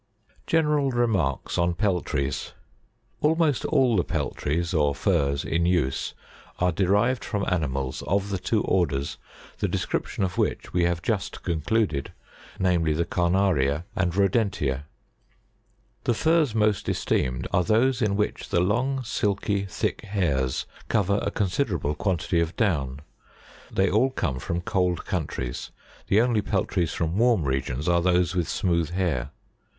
[0.47, 2.33] General Remarks on I'ellrics.
[2.33, 2.55] 67.
[3.21, 6.15] Almost all the peltries or furs in use,
[6.57, 9.19] are derived from ani mals of the two orders
[9.59, 12.13] the description of which we have just con cluded,
[12.57, 14.85] namely: the Carnaria and Rodentia.
[14.85, 14.85] 68.
[16.05, 21.29] The furs most esteemed are those in which the long, silky, thick hairs cover a
[21.29, 23.01] considerable quantity of down.
[23.71, 25.69] They all come from cold countries;
[26.07, 29.29] the only peltries from warm regions are those with smooth hair.